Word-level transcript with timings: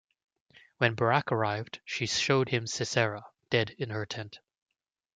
When 0.79 0.95
Barak 0.95 1.31
arrived, 1.31 1.79
she 1.85 2.07
showed 2.07 2.49
him 2.49 2.65
Sisera, 2.65 3.23
dead 3.51 3.75
in 3.77 3.91
her 3.91 4.07
tent. 4.07 4.39